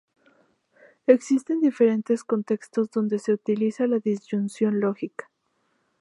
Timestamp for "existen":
1.05-1.61